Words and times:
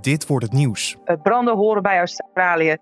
Dit 0.00 0.26
wordt 0.26 0.44
het 0.44 0.54
nieuws. 0.54 0.96
Branden 1.22 1.56
horen 1.56 1.82
bij 1.82 1.98
Australië. 1.98 2.76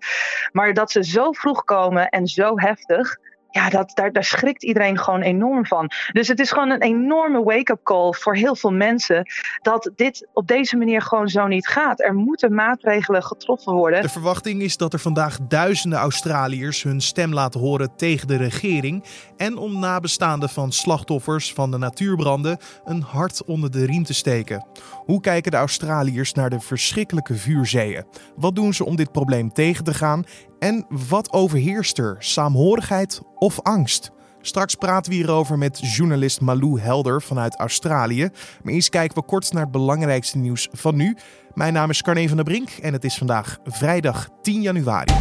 Maar 0.51 0.73
dat 0.73 0.91
ze 0.91 1.03
zo 1.03 1.31
vroeg 1.31 1.63
komen 1.63 2.09
en 2.09 2.27
zo 2.27 2.59
heftig 2.59 3.17
ja, 3.51 3.69
dat, 3.69 3.91
daar, 3.93 4.11
daar 4.11 4.23
schrikt 4.23 4.63
iedereen 4.63 4.97
gewoon 4.97 5.21
enorm 5.21 5.65
van. 5.65 5.91
Dus 6.11 6.27
het 6.27 6.39
is 6.39 6.51
gewoon 6.51 6.69
een 6.69 6.81
enorme 6.81 7.43
wake-up 7.43 7.83
call 7.83 8.13
voor 8.13 8.35
heel 8.35 8.55
veel 8.55 8.71
mensen 8.71 9.25
dat 9.61 9.91
dit 9.95 10.27
op 10.33 10.47
deze 10.47 10.77
manier 10.77 11.01
gewoon 11.01 11.27
zo 11.27 11.47
niet 11.47 11.67
gaat. 11.67 12.01
Er 12.01 12.13
moeten 12.13 12.53
maatregelen 12.53 13.23
getroffen 13.23 13.73
worden. 13.73 14.01
De 14.01 14.09
verwachting 14.09 14.61
is 14.61 14.77
dat 14.77 14.93
er 14.93 14.99
vandaag 14.99 15.37
duizenden 15.47 15.99
Australiërs 15.99 16.83
hun 16.83 17.01
stem 17.01 17.33
laten 17.33 17.59
horen 17.59 17.95
tegen 17.95 18.27
de 18.27 18.37
regering 18.37 19.03
en 19.37 19.57
om 19.57 19.79
nabestaanden 19.79 20.49
van 20.49 20.71
slachtoffers 20.71 21.53
van 21.53 21.71
de 21.71 21.77
natuurbranden 21.77 22.57
een 22.85 23.01
hart 23.01 23.43
onder 23.45 23.71
de 23.71 23.85
riem 23.85 24.03
te 24.03 24.13
steken. 24.13 24.65
Hoe 25.05 25.21
kijken 25.21 25.51
de 25.51 25.57
Australiërs 25.57 26.33
naar 26.33 26.49
de 26.49 26.59
verschrikkelijke 26.59 27.35
vuurzeeën? 27.35 28.05
Wat 28.35 28.55
doen 28.55 28.73
ze 28.73 28.85
om 28.85 28.95
dit 28.95 29.11
probleem 29.11 29.53
tegen 29.53 29.83
te 29.83 29.93
gaan? 29.93 30.25
En 30.59 30.85
wat 31.09 31.33
overheerst 31.33 31.97
er? 31.97 32.15
Saamhorigheid 32.19 33.21
of 33.35 33.61
angst? 33.61 34.11
Straks 34.41 34.75
praten 34.75 35.11
we 35.11 35.17
hierover 35.17 35.57
met 35.57 35.95
journalist 35.95 36.41
Malou 36.41 36.79
Helder 36.79 37.21
vanuit 37.21 37.59
Australië. 37.59 38.29
Maar 38.63 38.73
eerst 38.73 38.89
kijken 38.89 39.17
we 39.17 39.25
kort 39.25 39.53
naar 39.53 39.63
het 39.63 39.71
belangrijkste 39.71 40.37
nieuws 40.37 40.67
van 40.71 40.95
nu. 40.95 41.17
Mijn 41.53 41.73
naam 41.73 41.89
is 41.89 42.01
Carne 42.01 42.27
van 42.27 42.35
der 42.35 42.45
Brink 42.45 42.69
en 42.69 42.93
het 42.93 43.03
is 43.03 43.17
vandaag 43.17 43.57
vrijdag 43.63 44.29
10 44.41 44.61
januari. 44.61 45.13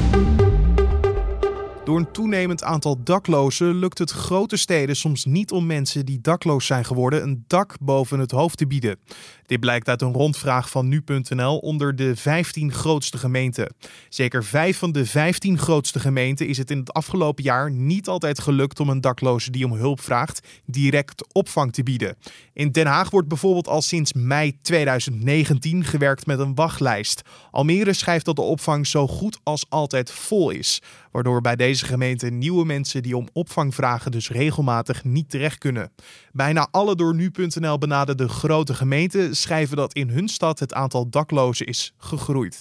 Door 1.86 1.98
een 1.98 2.12
toenemend 2.12 2.62
aantal 2.62 3.02
daklozen 3.05 3.74
lukt 3.74 3.98
het 3.98 4.10
grote 4.10 4.56
steden 4.56 4.96
soms 4.96 5.24
niet 5.24 5.52
om 5.52 5.66
mensen 5.66 6.06
die 6.06 6.20
dakloos 6.20 6.66
zijn 6.66 6.84
geworden 6.84 7.22
een 7.22 7.44
dak 7.46 7.77
boven 7.80 8.18
het 8.18 8.30
hoofd 8.30 8.58
te 8.58 8.66
bieden. 8.66 8.98
Dit 9.46 9.60
blijkt 9.60 9.88
uit 9.88 10.02
een 10.02 10.12
rondvraag 10.12 10.70
van 10.70 10.88
nu.nl 10.88 11.59
onder 11.59 11.96
de 11.96 12.16
15 12.16 12.73
grootste 12.73 13.18
gemeenten. 13.18 13.74
Zeker 14.09 14.45
vijf 14.45 14.78
van 14.78 14.92
de 14.92 15.06
15 15.06 15.58
grootste 15.58 16.00
gemeenten 16.00 16.47
is 16.47 16.58
het 16.58 16.70
in 16.70 16.78
het 16.78 16.92
afgelopen 16.92 17.44
jaar 17.44 17.70
niet 17.70 18.08
altijd 18.08 18.41
gelukt 18.41 18.80
om 18.80 18.89
een 18.89 19.00
dakloze 19.00 19.50
die 19.50 19.64
om 19.64 19.72
hulp 19.72 20.00
vraagt 20.00 20.47
direct 20.64 21.34
opvang 21.34 21.72
te 21.72 21.83
bieden. 21.83 22.17
In 22.52 22.72
Den 22.72 22.86
Haag 22.86 23.11
wordt 23.11 23.28
bijvoorbeeld 23.28 23.69
al 23.69 23.83
sinds 23.83 24.12
mei 24.12 24.58
2019 24.62 25.84
gewerkt 25.84 26.27
met 26.27 26.39
een 26.39 26.55
wachtlijst. 26.55 27.22
Almere 27.50 27.92
schrijft 27.92 28.24
dat 28.24 28.36
de 28.36 28.42
opvang 28.42 28.86
zo 28.86 29.06
goed 29.06 29.39
als 29.42 29.67
altijd 29.69 30.11
vol 30.11 30.50
is, 30.50 30.83
waardoor 31.12 31.41
bij 31.41 31.56
deze 31.56 31.84
gemeente 31.84 32.30
nieuwe 32.30 32.64
mensen 32.64 33.02
die 33.02 33.17
om 33.17 33.28
opvang 33.33 33.74
vragen 33.74 34.11
dus 34.11 34.30
regelmatig 34.30 35.05
niet 35.05 35.30
terecht 35.30 35.58
kunnen. 35.58 35.92
Bijna 36.33 36.69
alle 36.70 36.97
door 36.97 37.14
nu.nl 37.14 37.78
benaderde 37.78 38.28
grote 38.28 38.74
gemeenten 38.74 39.36
schrijven 39.41 39.77
dat 39.77 39.95
in 39.95 40.09
hun 40.09 40.29
stad 40.29 40.59
het 40.59 40.75
aantal 40.75 41.09
daklozen 41.09 41.67
is 41.67 41.92
gegroeid. 41.98 42.56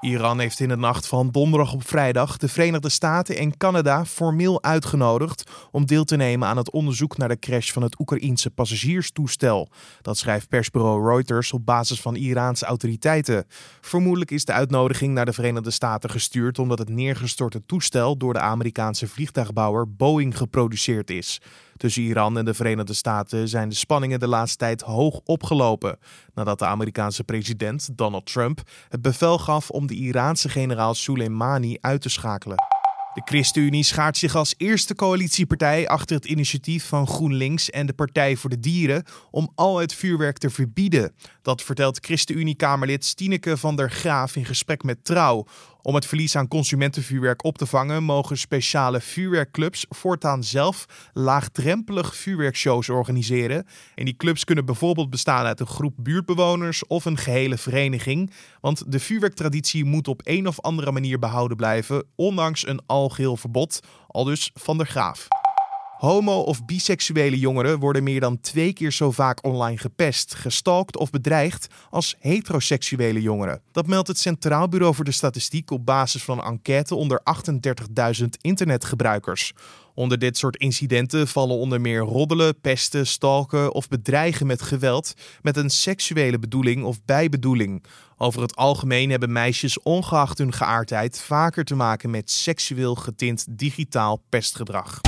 Iran 0.00 0.38
heeft 0.38 0.60
in 0.60 0.68
de 0.68 0.76
nacht 0.76 1.06
van 1.06 1.30
donderdag 1.30 1.72
op 1.72 1.86
vrijdag 1.86 2.36
de 2.36 2.48
Verenigde 2.48 2.88
Staten 2.88 3.36
en 3.36 3.56
Canada 3.56 4.04
formeel 4.04 4.62
uitgenodigd 4.62 5.50
om 5.70 5.86
deel 5.86 6.04
te 6.04 6.16
nemen 6.16 6.48
aan 6.48 6.56
het 6.56 6.70
onderzoek 6.70 7.16
naar 7.16 7.28
de 7.28 7.38
crash 7.38 7.72
van 7.72 7.82
het 7.82 8.00
Oekraïense 8.00 8.50
passagierstoestel. 8.50 9.68
Dat 10.02 10.18
schrijft 10.18 10.48
persbureau 10.48 11.08
Reuters 11.08 11.52
op 11.52 11.66
basis 11.66 12.00
van 12.00 12.16
Iraanse 12.16 12.64
autoriteiten. 12.64 13.46
Vermoedelijk 13.80 14.30
is 14.30 14.44
de 14.44 14.52
uitnodiging 14.52 15.14
naar 15.14 15.24
de 15.24 15.32
Verenigde 15.32 15.70
Staten 15.70 16.10
gestuurd 16.10 16.58
omdat 16.58 16.78
het 16.78 16.88
neergestorte 16.88 17.62
toestel 17.66 18.16
door 18.16 18.32
de 18.32 18.40
Amerikaanse 18.40 19.08
vliegtuigbouwer 19.08 19.94
Boeing 19.96 20.36
geproduceerd 20.36 21.10
is. 21.10 21.40
Tussen 21.76 22.02
Iran 22.02 22.38
en 22.38 22.44
de 22.44 22.54
Verenigde 22.54 22.94
Staten 22.94 23.48
zijn 23.48 23.68
de 23.68 23.74
spanningen 23.74 24.20
de 24.20 24.28
laatste 24.28 24.56
tijd 24.56 24.80
hoog 24.80 25.20
opgelopen 25.24 25.98
nadat 26.34 26.58
de 26.58 26.66
Amerikaanse 26.66 27.24
president 27.24 27.88
Donald 27.92 28.26
Trump 28.26 28.60
het 28.88 29.02
bevel 29.02 29.38
gaf 29.38 29.70
om 29.70 29.86
de 29.86 29.94
Iraanse 29.94 30.48
generaal 30.48 30.94
Soleimani 30.94 31.76
uit 31.80 32.00
te 32.00 32.08
schakelen. 32.08 32.56
De 33.16 33.22
ChristenUnie 33.24 33.82
schaart 33.82 34.16
zich 34.16 34.34
als 34.34 34.54
eerste 34.56 34.94
coalitiepartij 34.94 35.88
achter 35.88 36.16
het 36.16 36.24
initiatief 36.24 36.88
van 36.88 37.06
GroenLinks 37.06 37.70
en 37.70 37.86
de 37.86 37.92
Partij 37.92 38.36
voor 38.36 38.50
de 38.50 38.60
Dieren 38.60 39.04
om 39.30 39.52
al 39.54 39.78
het 39.78 39.94
vuurwerk 39.94 40.38
te 40.38 40.50
verbieden. 40.50 41.14
Dat 41.42 41.62
vertelt 41.62 41.98
ChristenUnie-Kamerlid 42.00 43.04
Stineke 43.04 43.56
van 43.56 43.76
der 43.76 43.90
Graaf 43.90 44.36
in 44.36 44.44
gesprek 44.44 44.82
met 44.82 45.04
Trouw. 45.04 45.46
Om 45.86 45.94
het 45.94 46.06
verlies 46.06 46.36
aan 46.36 46.48
consumentenvuurwerk 46.48 47.44
op 47.44 47.58
te 47.58 47.66
vangen, 47.66 48.02
mogen 48.02 48.38
speciale 48.38 49.00
vuurwerkclubs 49.00 49.86
voortaan 49.88 50.44
zelf 50.44 50.86
laagdrempelig 51.12 52.16
vuurwerkshows 52.16 52.88
organiseren. 52.88 53.66
En 53.94 54.04
die 54.04 54.16
clubs 54.16 54.44
kunnen 54.44 54.64
bijvoorbeeld 54.64 55.10
bestaan 55.10 55.44
uit 55.44 55.60
een 55.60 55.66
groep 55.66 55.94
buurtbewoners 55.96 56.86
of 56.86 57.04
een 57.04 57.18
gehele 57.18 57.56
vereniging. 57.56 58.32
Want 58.60 58.92
de 58.92 59.00
vuurwerktraditie 59.00 59.84
moet 59.84 60.08
op 60.08 60.20
een 60.24 60.46
of 60.46 60.60
andere 60.60 60.92
manier 60.92 61.18
behouden 61.18 61.56
blijven, 61.56 62.04
ondanks 62.14 62.66
een 62.66 62.80
algeheel 62.86 63.36
verbod, 63.36 63.80
al 64.06 64.24
dus 64.24 64.50
van 64.54 64.76
der 64.78 64.86
Graaf. 64.86 65.28
Homo- 65.96 66.40
of 66.40 66.64
biseksuele 66.64 67.38
jongeren 67.38 67.78
worden 67.78 68.02
meer 68.02 68.20
dan 68.20 68.40
twee 68.40 68.72
keer 68.72 68.92
zo 68.92 69.10
vaak 69.10 69.44
online 69.44 69.78
gepest, 69.78 70.34
gestalkt 70.34 70.96
of 70.96 71.10
bedreigd 71.10 71.66
als 71.90 72.16
heteroseksuele 72.18 73.22
jongeren. 73.22 73.60
Dat 73.72 73.86
meldt 73.86 74.08
het 74.08 74.18
Centraal 74.18 74.68
Bureau 74.68 74.94
voor 74.94 75.04
de 75.04 75.12
Statistiek 75.12 75.70
op 75.70 75.86
basis 75.86 76.22
van 76.22 76.38
een 76.38 76.44
enquête 76.44 76.94
onder 76.94 77.20
38.000 78.20 78.24
internetgebruikers. 78.40 79.52
Onder 79.94 80.18
dit 80.18 80.36
soort 80.36 80.56
incidenten 80.56 81.28
vallen 81.28 81.56
onder 81.56 81.80
meer 81.80 82.00
roddelen, 82.00 82.60
pesten, 82.60 83.06
stalken 83.06 83.72
of 83.72 83.88
bedreigen 83.88 84.46
met 84.46 84.62
geweld 84.62 85.14
met 85.42 85.56
een 85.56 85.70
seksuele 85.70 86.38
bedoeling 86.38 86.84
of 86.84 87.04
bijbedoeling. 87.04 87.84
Over 88.16 88.42
het 88.42 88.56
algemeen 88.56 89.10
hebben 89.10 89.32
meisjes 89.32 89.82
ongeacht 89.82 90.38
hun 90.38 90.52
geaardheid 90.52 91.20
vaker 91.20 91.64
te 91.64 91.74
maken 91.74 92.10
met 92.10 92.30
seksueel 92.30 92.94
getint 92.94 93.46
digitaal 93.50 94.22
pestgedrag. 94.28 95.00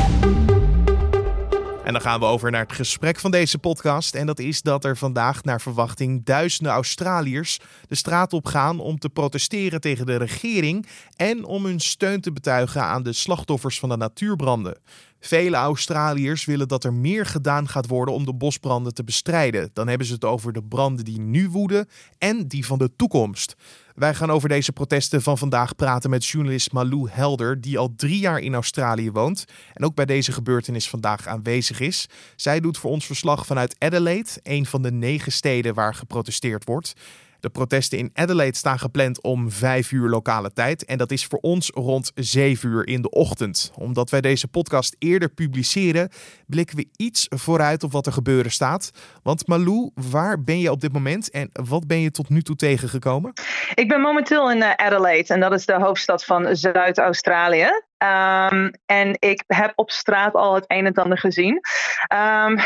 En 1.84 1.92
dan 1.92 2.02
gaan 2.02 2.20
we 2.20 2.26
over 2.26 2.50
naar 2.50 2.62
het 2.62 2.72
gesprek 2.72 3.18
van 3.18 3.30
deze 3.30 3.58
podcast. 3.58 4.14
En 4.14 4.26
dat 4.26 4.38
is 4.38 4.62
dat 4.62 4.84
er 4.84 4.96
vandaag 4.96 5.42
naar 5.44 5.60
verwachting 5.60 6.24
duizenden 6.24 6.72
Australiërs 6.72 7.58
de 7.88 7.94
straat 7.94 8.32
op 8.32 8.46
gaan 8.46 8.80
om 8.80 8.98
te 8.98 9.08
protesteren 9.08 9.80
tegen 9.80 10.06
de 10.06 10.16
regering 10.16 10.86
en 11.16 11.44
om 11.44 11.64
hun 11.64 11.80
steun 11.80 12.20
te 12.20 12.32
betuigen 12.32 12.82
aan 12.82 13.02
de 13.02 13.12
slachtoffers 13.12 13.78
van 13.78 13.88
de 13.88 13.96
natuurbranden. 13.96 14.78
Vele 15.20 15.56
Australiërs 15.56 16.44
willen 16.44 16.68
dat 16.68 16.84
er 16.84 16.92
meer 16.92 17.26
gedaan 17.26 17.68
gaat 17.68 17.86
worden 17.86 18.14
om 18.14 18.24
de 18.24 18.34
bosbranden 18.34 18.94
te 18.94 19.04
bestrijden. 19.04 19.70
Dan 19.72 19.88
hebben 19.88 20.06
ze 20.06 20.12
het 20.12 20.24
over 20.24 20.52
de 20.52 20.62
branden 20.62 21.04
die 21.04 21.20
nu 21.20 21.48
woeden 21.48 21.88
en 22.18 22.48
die 22.48 22.66
van 22.66 22.78
de 22.78 22.90
toekomst. 22.96 23.56
Wij 23.98 24.14
gaan 24.14 24.30
over 24.30 24.48
deze 24.48 24.72
protesten 24.72 25.22
van 25.22 25.38
vandaag 25.38 25.76
praten 25.76 26.10
met 26.10 26.26
journalist 26.26 26.72
Malou 26.72 27.10
Helder, 27.10 27.60
die 27.60 27.78
al 27.78 27.94
drie 27.96 28.18
jaar 28.18 28.38
in 28.38 28.54
Australië 28.54 29.10
woont 29.10 29.44
en 29.72 29.84
ook 29.84 29.94
bij 29.94 30.04
deze 30.04 30.32
gebeurtenis 30.32 30.88
vandaag 30.88 31.26
aanwezig 31.26 31.80
is. 31.80 32.08
Zij 32.36 32.60
doet 32.60 32.78
voor 32.78 32.90
ons 32.90 33.06
verslag 33.06 33.46
vanuit 33.46 33.76
Adelaide, 33.78 34.30
een 34.42 34.66
van 34.66 34.82
de 34.82 34.92
negen 34.92 35.32
steden 35.32 35.74
waar 35.74 35.94
geprotesteerd 35.94 36.64
wordt. 36.64 36.94
De 37.40 37.50
protesten 37.50 37.98
in 37.98 38.10
Adelaide 38.14 38.56
staan 38.56 38.78
gepland 38.78 39.22
om 39.22 39.50
5 39.50 39.92
uur 39.92 40.08
lokale 40.08 40.52
tijd. 40.52 40.84
En 40.84 40.98
dat 40.98 41.10
is 41.10 41.24
voor 41.24 41.38
ons 41.38 41.70
rond 41.74 42.12
7 42.14 42.68
uur 42.68 42.86
in 42.86 43.02
de 43.02 43.10
ochtend. 43.10 43.70
Omdat 43.74 44.10
wij 44.10 44.20
deze 44.20 44.48
podcast 44.48 44.96
eerder 44.98 45.28
publiceren, 45.28 46.08
blikken 46.46 46.76
we 46.76 46.88
iets 46.96 47.26
vooruit 47.28 47.82
op 47.82 47.92
wat 47.92 48.06
er 48.06 48.12
gebeuren 48.12 48.50
staat. 48.50 48.90
Want 49.22 49.46
Malou, 49.46 49.90
waar 49.94 50.42
ben 50.42 50.58
je 50.58 50.70
op 50.70 50.80
dit 50.80 50.92
moment 50.92 51.30
en 51.30 51.50
wat 51.52 51.86
ben 51.86 52.00
je 52.00 52.10
tot 52.10 52.28
nu 52.28 52.42
toe 52.42 52.56
tegengekomen? 52.56 53.32
Ik 53.74 53.88
ben 53.88 54.00
momenteel 54.00 54.50
in 54.50 54.62
eh, 54.62 54.86
Adelaide 54.86 55.34
en 55.34 55.40
dat 55.40 55.52
is 55.52 55.66
de 55.66 55.80
hoofdstad 55.80 56.24
van 56.24 56.56
Zuid-Australië. 56.56 57.70
Um, 57.98 58.70
en 58.86 59.16
ik 59.18 59.44
heb 59.46 59.72
op 59.74 59.90
straat 59.90 60.34
al 60.34 60.54
het 60.54 60.64
een 60.66 60.86
en 60.86 60.94
ander 60.94 61.18
gezien. 61.18 61.60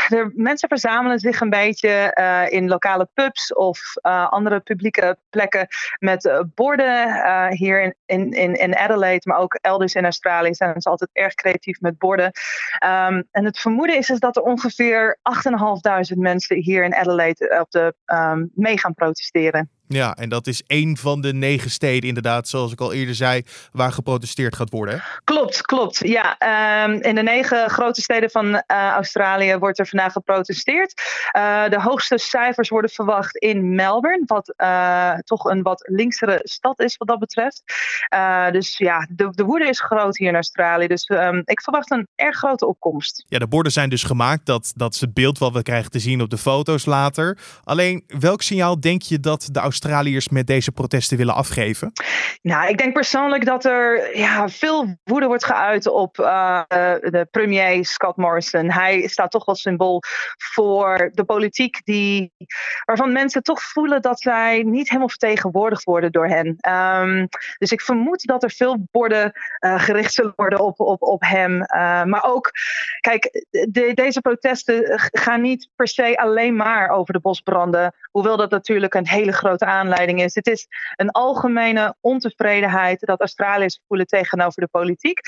De 0.07 0.31
mensen 0.35 0.69
verzamelen 0.69 1.19
zich 1.19 1.39
een 1.39 1.49
beetje 1.49 2.17
uh, 2.19 2.51
in 2.51 2.67
lokale 2.67 3.09
pubs 3.13 3.53
of 3.53 3.79
uh, 4.01 4.29
andere 4.29 4.59
publieke 4.59 5.17
plekken 5.29 5.67
met 5.99 6.25
uh, 6.25 6.39
borden. 6.55 7.51
hier 7.55 7.81
in, 8.05 8.31
in, 8.31 8.53
in, 8.53 8.75
Adelaide, 8.75 9.29
maar 9.29 9.37
ook 9.37 9.53
elders 9.61 9.93
in 9.93 10.03
Australië 10.03 10.53
zijn 10.53 10.81
ze 10.81 10.89
altijd 10.89 11.09
erg 11.13 11.33
creatief 11.33 11.81
met 11.81 11.97
borden. 11.97 12.31
Um, 12.85 13.27
en 13.31 13.45
het 13.45 13.59
vermoeden 13.59 13.97
is, 13.97 14.09
is 14.09 14.19
dat 14.19 14.35
er 14.35 14.43
ongeveer 14.43 15.17
8.500 16.13 16.17
mensen 16.17 16.57
hier 16.57 16.83
in 16.83 16.95
Adelaide 16.95 17.59
op 17.59 17.71
de, 17.71 17.95
mee 18.53 18.79
gaan 18.79 18.93
protesteren. 18.93 19.69
Ja, 19.87 20.15
en 20.15 20.29
dat 20.29 20.47
is 20.47 20.63
één 20.67 20.97
van 20.97 21.21
de 21.21 21.33
negen 21.33 21.71
steden, 21.71 22.07
inderdaad, 22.07 22.47
zoals 22.47 22.71
ik 22.71 22.81
al 22.81 22.93
eerder 22.93 23.15
zei, 23.15 23.43
waar 23.71 23.91
geprotesteerd 23.91 24.55
gaat 24.55 24.69
worden. 24.69 24.95
Hè? 24.95 25.01
Klopt, 25.23 25.61
klopt. 25.61 26.07
Ja, 26.07 26.37
um, 26.83 27.01
in 27.01 27.15
de 27.15 27.23
negen 27.23 27.69
grote 27.69 28.01
steden 28.01 28.29
van 28.29 28.45
uh, 28.45 28.61
Australië 28.67 29.57
wordt 29.57 29.79
er 29.79 29.87
vandaag 29.87 30.11
geprotesteerd. 30.11 31.01
Uh, 31.37 31.69
de 31.69 31.81
hoogste 31.81 32.17
cijfers 32.17 32.69
worden 32.69 32.89
verwacht 32.89 33.37
in 33.37 33.75
Melbourne, 33.75 34.23
wat 34.25 34.53
uh, 34.57 35.13
toch 35.13 35.43
een 35.45 35.61
wat 35.61 35.83
linksere 35.87 36.39
stad 36.43 36.79
is 36.79 36.97
wat 36.97 37.07
dat 37.07 37.19
betreft. 37.19 37.63
dus 38.51 38.77
ja, 38.77 39.07
de, 39.09 39.29
de 39.29 39.43
woede 39.43 39.67
is 39.67 39.81
groot 39.81 40.17
hier 40.17 40.27
in 40.27 40.35
Australië. 40.35 40.87
Dus 40.87 41.09
um, 41.09 41.41
ik 41.45 41.61
verwacht 41.61 41.91
een 41.91 42.07
erg 42.15 42.37
grote 42.37 42.67
opkomst. 42.67 43.23
Ja, 43.27 43.39
de 43.39 43.47
borden 43.47 43.71
zijn 43.71 43.89
dus 43.89 44.03
gemaakt. 44.03 44.45
Dat, 44.45 44.73
dat 44.75 44.93
is 44.93 45.01
het 45.01 45.13
beeld 45.13 45.37
wat 45.37 45.53
we 45.53 45.61
krijgen 45.61 45.91
te 45.91 45.99
zien 45.99 46.21
op 46.21 46.29
de 46.29 46.37
foto's 46.37 46.85
later. 46.85 47.37
Alleen, 47.63 48.03
welk 48.07 48.41
signaal 48.41 48.79
denk 48.79 49.01
je 49.01 49.19
dat 49.19 49.49
de 49.51 49.59
Australiërs 49.73 50.29
met 50.29 50.47
deze 50.47 50.71
protesten 50.71 51.17
willen 51.17 51.33
afgeven? 51.33 51.91
Nou, 52.41 52.69
ik 52.69 52.77
denk 52.77 52.93
persoonlijk 52.93 53.45
dat 53.45 53.65
er 53.65 54.17
ja, 54.17 54.49
veel 54.49 54.97
woede 55.03 55.25
wordt 55.25 55.45
geuit 55.45 55.87
op 55.87 56.17
uh, 56.17 56.61
de 56.99 57.27
premier 57.31 57.85
Scott 57.85 58.17
Morrison. 58.17 58.71
Hij 58.71 59.07
staat 59.07 59.31
toch 59.31 59.45
wel 59.45 59.55
symbool 59.55 60.01
voor 60.37 61.09
de 61.13 61.23
politiek 61.23 61.81
die, 61.83 62.31
waarvan 62.85 63.11
mensen 63.11 63.43
toch 63.43 63.61
voelen 63.61 64.01
dat 64.01 64.21
zij 64.21 64.63
niet 64.63 64.87
helemaal 64.87 65.09
vertegenwoordigd 65.09 65.83
worden 65.83 66.11
door 66.11 66.27
hen. 66.27 66.57
Um, 66.69 67.27
dus 67.57 67.71
ik 67.71 67.81
vermoed 67.81 68.25
dat 68.25 68.43
er 68.43 68.51
veel 68.51 68.87
borden 68.91 69.31
uh, 69.59 69.79
gericht 69.81 70.13
zullen 70.13 70.33
worden 70.35 70.59
op, 70.59 70.79
op, 70.79 71.01
op 71.01 71.21
hem. 71.21 71.53
Uh, 71.53 72.03
maar 72.03 72.23
ook, 72.23 72.51
kijk, 72.99 73.45
de, 73.49 73.91
deze 73.93 74.21
protesten 74.21 74.99
gaan 75.11 75.41
niet 75.41 75.69
per 75.75 75.87
se 75.87 76.17
alleen 76.17 76.55
maar 76.55 76.89
over 76.89 77.13
de 77.13 77.19
bosbranden. 77.19 77.95
Hoewel 78.11 78.37
dat 78.37 78.51
natuurlijk 78.51 78.93
een 78.93 79.07
hele 79.07 79.31
grote 79.31 79.62
aanleiding 79.65 80.21
is. 80.21 80.35
Het 80.35 80.47
is 80.47 80.67
een 80.95 81.11
algemene 81.11 81.95
ontevredenheid 82.01 82.99
dat 82.99 83.19
Australiërs 83.19 83.79
voelen 83.87 84.07
tegenover 84.07 84.61
de 84.61 84.67
politiek. 84.71 85.19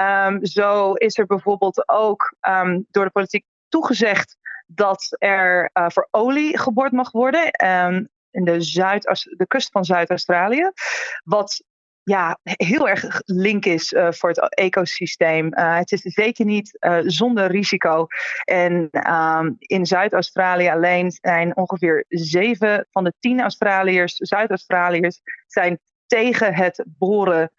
Um, 0.00 0.46
zo 0.46 0.92
is 0.92 1.18
er 1.18 1.26
bijvoorbeeld 1.26 1.88
ook 1.88 2.34
um, 2.48 2.86
door 2.90 3.04
de 3.04 3.10
politiek 3.10 3.44
toegezegd 3.68 4.36
dat 4.66 5.16
er 5.18 5.70
uh, 5.72 5.86
voor 5.88 6.08
olie 6.10 6.58
geboord 6.58 6.92
mag 6.92 7.10
worden. 7.10 7.66
Um, 7.66 8.08
in 8.30 8.44
de, 8.44 8.60
Zuid 8.60 9.02
de 9.36 9.46
kust 9.46 9.70
van 9.70 9.84
Zuid-Australië. 9.84 10.70
Wat 11.24 11.62
ja, 12.04 12.38
heel 12.42 12.88
erg 12.88 13.20
link 13.24 13.64
is 13.64 13.92
uh, 13.92 14.12
voor 14.12 14.28
het 14.28 14.54
ecosysteem. 14.54 15.46
Uh, 15.46 15.76
het 15.76 15.92
is 15.92 16.00
zeker 16.00 16.44
niet 16.44 16.76
uh, 16.80 16.98
zonder 17.00 17.50
risico. 17.50 18.06
En 18.44 18.88
um, 19.12 19.56
in 19.58 19.86
Zuid-Australië 19.86 20.68
alleen 20.68 21.10
zijn 21.10 21.56
ongeveer 21.56 22.04
zeven 22.08 22.86
van 22.90 23.04
de 23.04 23.12
tien 23.20 23.40
Australiërs, 23.40 24.14
Zuid-Australiërs, 24.16 25.20
zijn 25.46 25.78
tegen 26.06 26.54
het 26.54 26.84
boren 26.86 27.52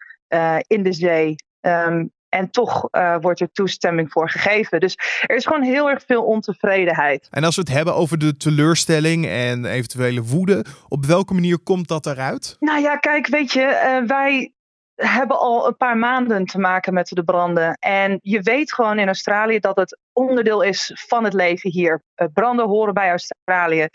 in 0.66 0.82
de 0.82 0.92
zee. 0.92 1.34
Um, 1.60 2.12
en 2.34 2.50
toch 2.50 2.88
uh, 2.90 3.16
wordt 3.20 3.40
er 3.40 3.52
toestemming 3.52 4.12
voor 4.12 4.30
gegeven. 4.30 4.80
Dus 4.80 4.98
er 5.20 5.36
is 5.36 5.46
gewoon 5.46 5.62
heel 5.62 5.90
erg 5.90 6.02
veel 6.06 6.24
ontevredenheid. 6.24 7.28
En 7.30 7.44
als 7.44 7.56
we 7.56 7.60
het 7.60 7.70
hebben 7.70 7.94
over 7.94 8.18
de 8.18 8.36
teleurstelling 8.36 9.26
en 9.26 9.64
eventuele 9.64 10.22
woede, 10.22 10.64
op 10.88 11.04
welke 11.06 11.34
manier 11.34 11.58
komt 11.58 11.88
dat 11.88 12.06
eruit? 12.06 12.56
Nou 12.60 12.80
ja, 12.80 12.96
kijk, 12.96 13.26
weet 13.26 13.52
je, 13.52 13.98
uh, 14.00 14.08
wij 14.08 14.52
hebben 14.94 15.38
al 15.38 15.66
een 15.66 15.76
paar 15.76 15.96
maanden 15.96 16.44
te 16.44 16.58
maken 16.58 16.94
met 16.94 17.08
de 17.08 17.24
branden. 17.24 17.76
En 17.80 18.18
je 18.22 18.40
weet 18.40 18.72
gewoon 18.72 18.98
in 18.98 19.06
Australië 19.06 19.58
dat 19.58 19.76
het 19.76 19.98
onderdeel 20.12 20.62
is 20.62 20.92
van 21.08 21.24
het 21.24 21.32
leven 21.32 21.70
hier. 21.70 22.02
Uh, 22.16 22.28
branden 22.32 22.66
horen 22.66 22.94
bij 22.94 23.08
Australië. 23.08 23.88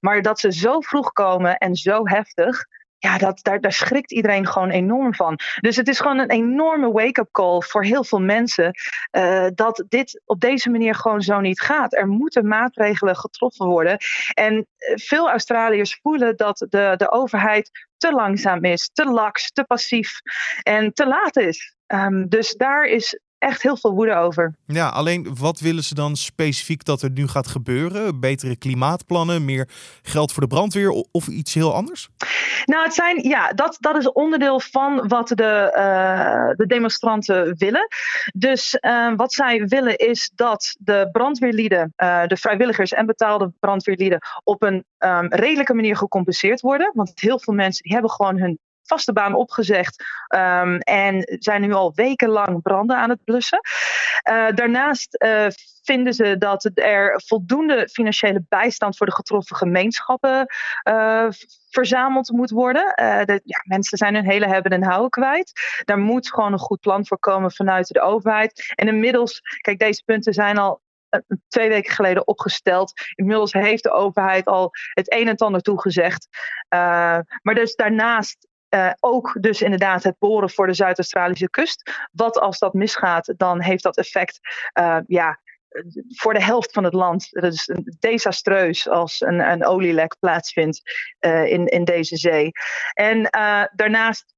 Maar 0.00 0.22
dat 0.22 0.40
ze 0.40 0.52
zo 0.52 0.80
vroeg 0.80 1.12
komen 1.12 1.56
en 1.56 1.74
zo 1.74 2.00
heftig 2.02 2.64
ja, 3.00 3.18
dat, 3.18 3.38
daar, 3.42 3.60
daar 3.60 3.72
schrikt 3.72 4.12
iedereen 4.12 4.46
gewoon 4.46 4.70
enorm 4.70 5.14
van. 5.14 5.38
Dus 5.60 5.76
het 5.76 5.88
is 5.88 6.00
gewoon 6.00 6.18
een 6.18 6.30
enorme 6.30 6.92
wake-up 6.92 7.28
call 7.30 7.60
voor 7.60 7.84
heel 7.84 8.04
veel 8.04 8.20
mensen 8.20 8.74
uh, 9.16 9.46
dat 9.54 9.84
dit 9.88 10.22
op 10.24 10.40
deze 10.40 10.70
manier 10.70 10.94
gewoon 10.94 11.22
zo 11.22 11.40
niet 11.40 11.60
gaat. 11.60 11.94
Er 11.94 12.08
moeten 12.08 12.46
maatregelen 12.48 13.16
getroffen 13.16 13.66
worden. 13.66 13.98
En 14.34 14.66
eh, 14.76 14.96
veel 14.96 15.30
Australiërs 15.30 15.98
voelen 16.02 16.36
dat 16.36 16.66
de, 16.68 16.94
de 16.96 17.10
overheid 17.10 17.70
te 17.96 18.12
langzaam 18.12 18.64
is, 18.64 18.90
te 18.92 19.04
laks, 19.04 19.52
te 19.52 19.64
passief 19.64 20.20
en 20.62 20.92
te 20.92 21.06
laat 21.06 21.36
is. 21.36 21.76
Um, 21.86 22.28
dus 22.28 22.54
daar 22.54 22.84
is 22.84 23.20
echt 23.40 23.62
heel 23.62 23.76
veel 23.76 23.94
woede 23.94 24.14
over. 24.14 24.54
Ja, 24.66 24.88
alleen 24.88 25.36
wat 25.38 25.60
willen 25.60 25.84
ze 25.84 25.94
dan 25.94 26.16
specifiek 26.16 26.84
dat 26.84 27.02
er 27.02 27.10
nu 27.10 27.28
gaat 27.28 27.46
gebeuren? 27.46 28.20
Betere 28.20 28.56
klimaatplannen, 28.56 29.44
meer 29.44 29.68
geld 30.02 30.32
voor 30.32 30.42
de 30.42 30.48
brandweer 30.48 30.90
of 31.10 31.26
iets 31.26 31.54
heel 31.54 31.74
anders? 31.74 32.08
Nou, 32.64 32.84
het 32.84 32.94
zijn, 32.94 33.28
ja, 33.28 33.52
dat, 33.52 33.76
dat 33.80 33.96
is 33.96 34.12
onderdeel 34.12 34.60
van 34.60 35.08
wat 35.08 35.28
de, 35.28 35.72
uh, 35.76 36.56
de 36.56 36.66
demonstranten 36.66 37.54
willen. 37.56 37.88
Dus 38.34 38.78
uh, 38.80 39.12
wat 39.16 39.32
zij 39.32 39.64
willen 39.66 39.96
is 39.96 40.30
dat 40.34 40.76
de 40.78 41.08
brandweerlieden, 41.12 41.92
uh, 41.96 42.26
de 42.26 42.36
vrijwilligers 42.36 42.92
en 42.92 43.06
betaalde 43.06 43.52
brandweerlieden 43.60 44.18
op 44.44 44.62
een 44.62 44.84
um, 44.98 45.26
redelijke 45.28 45.74
manier 45.74 45.96
gecompenseerd 45.96 46.60
worden. 46.60 46.90
Want 46.94 47.12
heel 47.14 47.38
veel 47.38 47.54
mensen 47.54 47.82
die 47.82 47.92
hebben 47.92 48.10
gewoon 48.10 48.38
hun 48.38 48.58
vaste 48.90 49.12
baan 49.12 49.34
opgezegd 49.34 50.04
um, 50.34 50.78
en 50.78 51.36
zijn 51.38 51.60
nu 51.60 51.72
al 51.72 51.92
wekenlang 51.94 52.62
branden 52.62 52.96
aan 52.96 53.10
het 53.10 53.24
blussen. 53.24 53.60
Uh, 54.30 54.50
daarnaast 54.54 55.22
uh, 55.24 55.46
vinden 55.82 56.12
ze 56.14 56.38
dat 56.38 56.70
er 56.74 57.22
voldoende 57.26 57.88
financiële 57.92 58.44
bijstand 58.48 58.96
voor 58.96 59.06
de 59.06 59.14
getroffen 59.14 59.56
gemeenschappen 59.56 60.46
uh, 60.88 61.26
verzameld 61.70 62.30
moet 62.30 62.50
worden. 62.50 62.92
De, 63.26 63.40
ja, 63.44 63.62
mensen 63.64 63.98
zijn 63.98 64.14
hun 64.14 64.30
hele 64.30 64.46
hebben 64.46 64.72
en 64.72 64.82
houden 64.82 65.10
kwijt. 65.10 65.52
Daar 65.84 65.98
moet 65.98 66.32
gewoon 66.32 66.52
een 66.52 66.58
goed 66.58 66.80
plan 66.80 67.06
voor 67.06 67.18
komen 67.18 67.52
vanuit 67.52 67.88
de 67.88 68.00
overheid. 68.00 68.72
En 68.74 68.88
inmiddels, 68.88 69.40
kijk, 69.60 69.78
deze 69.78 70.02
punten 70.04 70.32
zijn 70.32 70.58
al 70.58 70.80
twee 71.48 71.68
weken 71.68 71.92
geleden 71.92 72.26
opgesteld. 72.26 72.92
Inmiddels 73.14 73.52
heeft 73.52 73.82
de 73.82 73.92
overheid 73.92 74.46
al 74.46 74.70
het 74.94 75.12
een 75.12 75.28
en 75.28 75.36
ander 75.36 75.60
toegezegd. 75.60 76.28
Maar 77.42 77.54
dus 77.54 77.74
daarnaast 77.74 78.48
uh, 78.70 78.90
ook 79.00 79.36
dus 79.40 79.62
inderdaad 79.62 80.02
het 80.02 80.18
boren 80.18 80.50
voor 80.50 80.66
de 80.66 80.74
Zuid-Australische 80.74 81.50
kust. 81.50 82.08
Wat 82.12 82.38
als 82.40 82.58
dat 82.58 82.74
misgaat, 82.74 83.34
dan 83.36 83.60
heeft 83.60 83.82
dat 83.82 83.96
effect 83.96 84.40
uh, 84.80 84.98
ja, 85.06 85.40
voor 86.08 86.34
de 86.34 86.42
helft 86.42 86.72
van 86.72 86.84
het 86.84 86.94
land. 86.94 87.28
Dat 87.30 87.52
is 87.52 87.70
desastreus 87.98 88.88
als 88.88 89.20
een, 89.20 89.50
een 89.50 89.66
olielek 89.66 90.16
plaatsvindt 90.18 90.82
uh, 91.20 91.46
in, 91.46 91.66
in 91.66 91.84
deze 91.84 92.16
zee. 92.16 92.50
En 92.92 93.28
daarnaast 93.74 94.34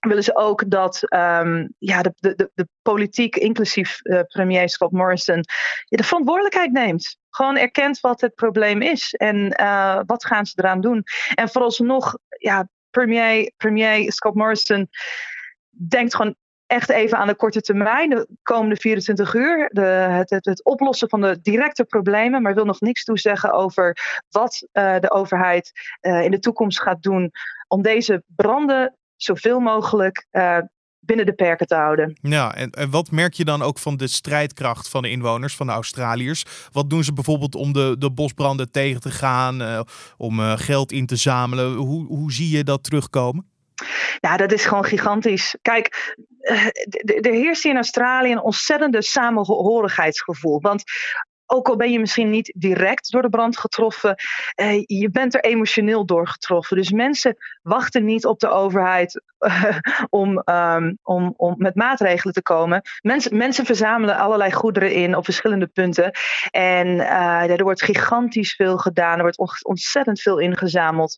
willen 0.00 0.22
ze 0.22 0.36
ook 0.36 0.70
dat 0.70 1.00
um, 1.02 1.74
ja, 1.78 2.02
de, 2.02 2.12
de, 2.16 2.50
de 2.54 2.68
politiek, 2.82 3.36
inclusief 3.36 3.98
premier 4.28 4.68
Scott 4.68 4.92
Morrison, 4.92 5.40
de 5.84 6.04
verantwoordelijkheid 6.04 6.72
neemt 6.72 7.18
gewoon 7.30 7.56
erkent 7.56 8.00
wat 8.00 8.20
het 8.20 8.34
probleem 8.34 8.82
is 8.82 9.14
en 9.14 9.48
wat 10.06 10.24
gaan 10.24 10.46
ze 10.46 10.54
eraan 10.56 10.80
doen. 10.80 11.02
En 11.34 11.48
vooralsnog 11.48 12.18
ja, 12.38 12.68
premier, 12.94 13.52
premier 13.56 14.12
Scott 14.12 14.34
Morrison 14.34 14.88
denkt 15.70 16.14
gewoon 16.14 16.34
echt 16.66 16.90
even 16.90 17.18
aan 17.18 17.26
de 17.26 17.34
korte 17.34 17.60
termijn, 17.60 18.10
de 18.10 18.28
komende 18.42 18.76
24 18.76 19.34
uur, 19.34 19.68
de, 19.72 19.80
het, 19.80 20.30
het, 20.30 20.44
het, 20.44 20.64
oplossen 20.64 21.08
van 21.08 21.20
de 21.20 21.40
directe 21.40 21.84
problemen, 21.84 22.42
maar 22.42 22.54
wil 22.54 22.64
nog 22.64 22.80
niks 22.80 23.04
toezeggen 23.04 23.52
over 23.52 23.96
wat 24.30 24.66
uh, 24.72 24.98
de 24.98 25.10
overheid 25.10 25.72
uh, 26.00 26.24
in 26.24 26.30
de 26.30 26.38
toekomst 26.38 26.80
gaat 26.80 27.02
doen 27.02 27.30
om 27.68 27.82
deze 27.82 28.22
branden 28.26 28.96
zoveel 29.16 29.60
mogelijk 29.60 30.26
uh, 30.32 30.58
binnen 31.06 31.26
de 31.26 31.32
perken 31.34 31.66
te 31.66 31.74
houden. 31.74 32.18
Ja, 32.22 32.54
en, 32.54 32.70
en, 32.70 32.90
wat 32.90 33.10
merk 33.10 33.34
je 33.34 33.44
dan 33.44 33.62
ook 33.62 33.78
van 33.78 33.96
de 33.96 34.06
strijdkracht 34.06 34.88
van 34.88 35.02
de 35.02 35.10
inwoners, 35.10 35.56
van 35.56 35.66
de 35.66 35.72
Australiërs? 35.72 36.44
Wat 36.72 36.90
doen 36.90 37.04
ze 37.04 37.12
bijvoorbeeld 37.12 37.54
om 37.54 37.72
de, 37.72 37.96
de 37.98 38.10
bosbranden 38.10 38.70
tegen 38.70 39.00
te 39.00 39.10
gaan, 39.10 39.62
uh, 39.62 39.80
om 40.16 40.40
uh, 40.40 40.52
geld 40.56 40.92
in 40.92 41.06
te 41.06 41.16
zamelen? 41.16 41.74
Hoe, 41.74 42.06
hoe 42.06 42.32
zie 42.32 42.56
je 42.56 42.64
dat 42.64 42.84
terugkomen? 42.84 43.52
Ja, 44.20 44.36
dat 44.36 44.52
is 44.52 44.64
gewoon 44.64 44.84
gigantisch. 44.84 45.56
Kijk, 45.62 46.14
eh, 46.40 46.66
er 47.20 47.32
heerst 47.32 47.64
in 47.64 47.76
Australië 47.76 48.32
een 48.32 48.40
ontzettende 48.42 49.02
samenhorigheidsgevoel. 49.02 50.60
Want 50.60 50.82
ook 51.46 51.68
al 51.68 51.76
ben 51.76 51.92
je 51.92 52.00
misschien 52.00 52.30
niet 52.30 52.52
direct 52.56 53.10
door 53.10 53.22
de 53.22 53.28
brand 53.28 53.58
getroffen, 53.58 54.14
eh, 54.54 54.82
je 54.86 55.10
bent 55.10 55.34
er 55.34 55.44
emotioneel 55.44 56.06
door 56.06 56.28
getroffen. 56.28 56.76
Dus 56.76 56.90
mensen 56.90 57.36
wachten 57.62 58.04
niet 58.04 58.26
op 58.26 58.40
de 58.40 58.48
overheid 58.48 59.22
uh, 59.38 59.78
om, 60.08 60.42
um, 60.44 60.98
om, 61.02 61.34
om 61.36 61.54
met 61.58 61.74
maatregelen 61.74 62.34
te 62.34 62.42
komen. 62.42 62.82
Mensen, 63.00 63.36
mensen 63.36 63.64
verzamelen 63.64 64.16
allerlei 64.16 64.52
goederen 64.52 64.92
in 64.92 65.16
op 65.16 65.24
verschillende 65.24 65.66
punten. 65.66 66.10
En 66.50 66.86
uh, 66.86 67.50
er 67.50 67.62
wordt 67.62 67.82
gigantisch 67.82 68.54
veel 68.54 68.78
gedaan. 68.78 69.16
Er 69.16 69.22
wordt 69.22 69.64
ontzettend 69.64 70.20
veel 70.20 70.38
ingezameld. 70.38 71.16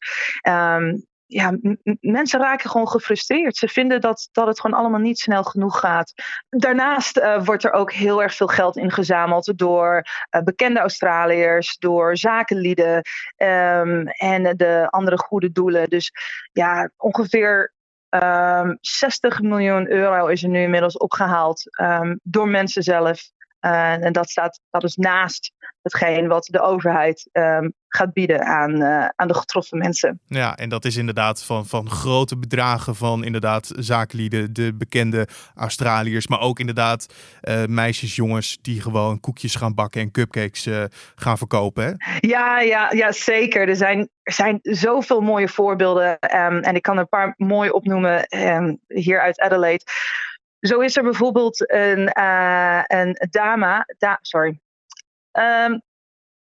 Um, 0.49 1.07
ja, 1.27 1.57
mensen 2.01 2.41
raken 2.41 2.71
gewoon 2.71 2.89
gefrustreerd. 2.89 3.57
Ze 3.57 3.69
vinden 3.69 4.01
dat, 4.01 4.29
dat 4.33 4.47
het 4.47 4.61
gewoon 4.61 4.79
allemaal 4.79 5.01
niet 5.01 5.19
snel 5.19 5.43
genoeg 5.43 5.79
gaat. 5.79 6.13
Daarnaast 6.49 7.19
uh, 7.19 7.45
wordt 7.45 7.65
er 7.65 7.73
ook 7.73 7.93
heel 7.93 8.23
erg 8.23 8.35
veel 8.35 8.47
geld 8.47 8.77
ingezameld 8.77 9.59
door 9.59 10.05
uh, 10.31 10.43
bekende 10.43 10.81
Australiërs, 10.81 11.79
door 11.79 12.17
zakenlieden 12.17 13.03
um, 13.37 14.07
en 14.07 14.57
de 14.57 14.87
andere 14.91 15.19
goede 15.19 15.53
doelen. 15.53 15.89
Dus 15.89 16.13
ja, 16.53 16.91
ongeveer 16.97 17.75
um, 18.11 18.21
ehm, 18.21 18.77
60 18.81 19.41
miljoen 19.41 19.91
euro 19.91 20.27
is 20.27 20.43
er 20.43 20.49
nu 20.49 20.63
inmiddels 20.63 20.97
opgehaald 20.97 21.63
um, 21.81 22.21
door 22.23 22.49
mensen 22.49 22.83
zelf. 22.83 23.35
En 23.73 24.13
dat 24.13 24.31
staat 24.31 24.61
dat 24.71 24.85
is 24.85 24.97
naast 24.97 25.53
hetgeen 25.83 26.29
wat 26.29 26.49
de 26.51 26.61
overheid 26.61 27.29
ehm, 27.33 27.69
gaat 27.89 28.13
bieden 28.13 28.45
aan, 28.45 28.83
uh, 28.83 29.09
aan 29.17 29.29
de 29.29 29.35
getroffen 29.35 29.79
mensen. 29.79 30.21
Ja, 30.27 30.57
en 30.57 30.69
dat 30.69 30.85
is 30.85 30.97
inderdaad 30.97 31.45
van, 31.45 31.67
van 31.67 31.91
grote 31.91 32.39
bedragen 32.39 32.95
van 32.95 33.25
inderdaad 33.25 33.73
zakenlieden, 33.77 34.53
de 34.53 34.75
bekende 34.75 35.29
Australiërs, 35.55 36.27
maar 36.27 36.41
ook 36.41 36.59
inderdaad 36.59 37.07
uh, 37.43 37.65
meisjes, 37.65 38.17
jongens 38.17 38.59
die 38.63 38.81
gewoon 38.81 39.21
koekjes 39.21 39.55
gaan 39.55 39.75
bakken 39.75 40.01
en 40.01 40.11
cupcakes 40.11 40.67
uh, 40.67 40.85
gaan 41.15 41.39
verkopen. 41.39 41.85
Hè? 41.85 42.19
Ja, 42.21 42.61
ja, 42.61 42.93
ja, 42.93 43.13
zeker. 43.13 43.69
Er 43.69 43.77
zijn, 43.77 44.09
er 44.23 44.33
zijn 44.33 44.59
zoveel 44.63 45.21
mooie 45.21 45.49
voorbeelden 45.49 46.19
um, 46.37 46.59
en 46.59 46.75
ik 46.75 46.83
kan 46.83 46.95
er 46.95 47.01
een 47.01 47.09
paar 47.09 47.35
mooi 47.37 47.71
opnoemen 47.71 48.27
um, 48.31 48.79
hier 48.87 49.21
uit 49.21 49.41
Adelaide. 49.41 49.85
Zo 50.61 50.81
is 50.81 50.97
er 50.97 51.03
bijvoorbeeld 51.03 51.73
een, 51.73 52.21
een 52.87 53.17
dame, 53.31 53.95
da 53.99 54.19
sorry, 54.21 54.61
Um, 55.39 55.83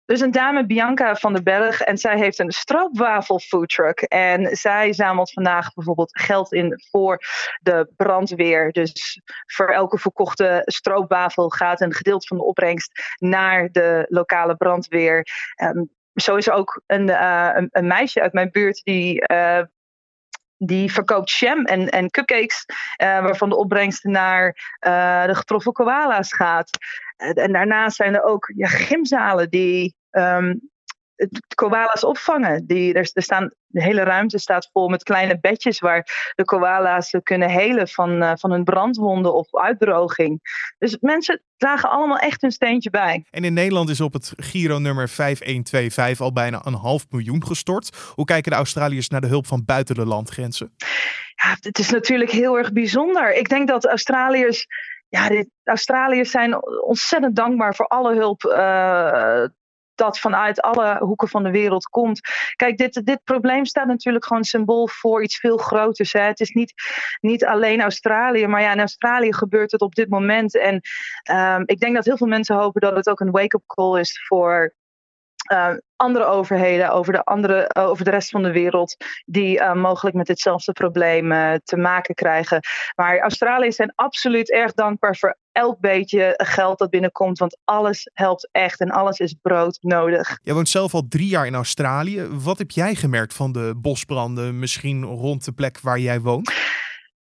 dus 0.05 0.21
een 0.21 0.31
dame, 0.31 0.65
Bianca 0.65 1.15
van 1.15 1.33
den 1.33 1.43
Berg, 1.43 1.81
en 1.81 1.97
zij 1.97 2.17
heeft 2.17 2.39
een 2.39 2.51
stroopwafel 2.51 3.39
foodtruck. 3.39 4.01
En 4.01 4.55
zij 4.55 4.93
zamelt 4.93 5.31
vandaag 5.31 5.73
bijvoorbeeld 5.73 6.19
geld 6.19 6.53
in 6.53 6.81
voor 6.89 7.23
de 7.61 7.91
brandweer. 7.95 8.71
Dus 8.71 9.21
voor 9.45 9.69
elke 9.69 9.97
verkochte 9.97 10.61
stroopwafel 10.65 11.49
gaat 11.49 11.81
een 11.81 11.93
gedeelte 11.93 12.27
van 12.27 12.37
de 12.37 12.43
opbrengst 12.43 13.15
naar 13.17 13.71
de 13.71 14.05
lokale 14.09 14.55
brandweer. 14.55 15.27
Um, 15.63 15.89
zo 16.13 16.35
is 16.35 16.47
er 16.47 16.53
ook 16.53 16.81
een, 16.85 17.09
uh, 17.09 17.49
een, 17.53 17.67
een, 17.71 17.87
meisje 17.87 18.21
uit 18.21 18.33
mijn 18.33 18.51
buurt 18.51 18.83
die 18.83 19.23
uh, 19.31 19.61
die 20.59 20.91
verkoopt 20.91 21.31
jam 21.31 21.65
en, 21.65 21.89
en 21.89 22.09
cupcakes, 22.09 22.65
uh, 22.67 23.21
waarvan 23.21 23.49
de 23.49 23.55
opbrengst 23.55 24.03
naar 24.03 24.77
uh, 24.87 25.25
de 25.25 25.35
getroffen 25.35 25.71
koala's 25.71 26.33
gaat. 26.33 26.69
Uh, 27.17 27.43
en 27.43 27.51
daarnaast 27.51 27.95
zijn 27.95 28.15
er 28.15 28.23
ook 28.23 28.51
ja, 28.55 28.67
gymzalen 28.67 29.49
die 29.49 29.95
um, 30.11 30.69
koala's 31.55 32.03
opvangen. 32.03 32.65
Die, 32.67 32.93
er, 32.93 33.09
er 33.13 33.21
staan, 33.21 33.53
de 33.65 33.83
hele 33.83 34.03
ruimte 34.03 34.37
staat 34.37 34.69
vol 34.71 34.87
met 34.87 35.03
kleine 35.03 35.39
bedjes 35.39 35.79
waar 35.79 36.31
de 36.35 36.45
koala's 36.45 37.15
kunnen 37.23 37.49
helen 37.49 37.87
van, 37.87 38.23
uh, 38.23 38.31
van 38.35 38.51
hun 38.51 38.63
brandwonden 38.63 39.33
of 39.33 39.55
uitdroging. 39.55 40.39
Dus 40.77 40.97
mensen 40.99 41.41
dragen 41.57 41.89
allemaal 41.89 42.17
echt 42.17 42.41
hun 42.41 42.51
steentje 42.51 42.89
bij. 42.89 43.25
En 43.29 43.43
in 43.43 43.53
Nederland 43.53 43.89
is 43.89 44.01
op 44.01 44.13
het 44.13 44.33
Giro-nummer 44.35 45.09
5125 45.09 46.25
al 46.25 46.33
bijna 46.33 46.65
een 46.65 46.73
half 46.73 47.05
miljoen 47.09 47.45
gestort. 47.45 48.11
Hoe 48.15 48.25
kijken 48.25 48.51
de 48.51 48.57
Australiërs 48.57 49.09
naar 49.09 49.21
de 49.21 49.27
hulp 49.27 49.47
van 49.47 49.65
buiten 49.65 49.95
de 49.95 50.05
landgrenzen? 50.05 50.73
Ja, 51.35 51.57
het 51.59 51.79
is 51.79 51.89
natuurlijk 51.89 52.31
heel 52.31 52.57
erg 52.57 52.71
bijzonder. 52.71 53.35
Ik 53.35 53.49
denk 53.49 53.67
dat 53.67 53.85
Australiërs 53.85 54.67
ja, 55.09 55.27
de 55.27 55.49
Australiërs 55.63 56.31
zijn 56.31 56.65
ontzettend 56.83 57.35
dankbaar 57.35 57.75
voor 57.75 57.87
alle 57.87 58.15
hulp 58.15 58.43
uh, 58.43 59.43
dat 59.99 60.19
vanuit 60.19 60.61
alle 60.61 60.97
hoeken 60.99 61.27
van 61.27 61.43
de 61.43 61.51
wereld 61.51 61.85
komt. 61.85 62.19
Kijk, 62.55 62.77
dit, 62.77 63.05
dit 63.05 63.23
probleem 63.23 63.65
staat 63.65 63.87
natuurlijk 63.87 64.25
gewoon 64.25 64.43
symbool 64.43 64.87
voor 64.87 65.23
iets 65.23 65.39
veel 65.39 65.57
groters. 65.57 66.13
Hè. 66.13 66.21
Het 66.21 66.39
is 66.39 66.51
niet, 66.51 66.73
niet 67.21 67.45
alleen 67.45 67.81
Australië, 67.81 68.47
maar 68.47 68.61
ja, 68.61 68.71
in 68.71 68.79
Australië 68.79 69.33
gebeurt 69.33 69.71
het 69.71 69.81
op 69.81 69.95
dit 69.95 70.09
moment. 70.09 70.57
En 70.57 70.81
um, 71.31 71.63
ik 71.65 71.79
denk 71.79 71.95
dat 71.95 72.05
heel 72.05 72.17
veel 72.17 72.27
mensen 72.27 72.55
hopen 72.55 72.81
dat 72.81 72.95
het 72.95 73.09
ook 73.09 73.19
een 73.19 73.31
wake-up 73.31 73.63
call 73.65 73.99
is 73.99 74.25
voor 74.27 74.73
uh, 75.51 75.73
andere 75.95 76.25
overheden, 76.25 76.91
over 76.91 77.13
de, 77.13 77.23
andere, 77.23 77.71
uh, 77.77 77.87
over 77.87 78.05
de 78.05 78.11
rest 78.11 78.29
van 78.29 78.43
de 78.43 78.51
wereld, 78.51 78.95
die 79.25 79.59
uh, 79.59 79.73
mogelijk 79.73 80.15
met 80.15 80.27
ditzelfde 80.27 80.71
probleem 80.71 81.59
te 81.63 81.77
maken 81.77 82.15
krijgen. 82.15 82.59
Maar 82.95 83.19
Australiërs 83.19 83.75
zijn 83.75 83.93
absoluut 83.95 84.51
erg 84.51 84.73
dankbaar 84.73 85.15
voor 85.15 85.37
elk 85.59 85.79
beetje 85.79 86.33
geld 86.37 86.77
dat 86.77 86.89
binnenkomt, 86.89 87.37
want 87.37 87.57
alles 87.65 88.09
helpt 88.13 88.49
echt 88.51 88.79
en 88.79 88.89
alles 88.89 89.19
is 89.19 89.35
broodnodig. 89.41 90.39
Jij 90.43 90.53
woont 90.53 90.69
zelf 90.69 90.93
al 90.93 91.07
drie 91.07 91.27
jaar 91.27 91.45
in 91.45 91.55
Australië. 91.55 92.27
Wat 92.31 92.57
heb 92.57 92.71
jij 92.71 92.95
gemerkt 92.95 93.33
van 93.33 93.51
de 93.51 93.73
bosbranden, 93.77 94.59
misschien 94.59 95.03
rond 95.03 95.45
de 95.45 95.51
plek 95.51 95.79
waar 95.79 95.99
jij 95.99 96.21
woont? 96.21 96.51